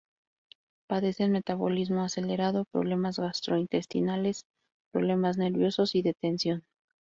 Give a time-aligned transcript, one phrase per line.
[0.89, 4.45] Padecen metabolismo acelerado, problemas gastrointestinales,
[4.91, 6.63] problemas nerviosos y de tensión.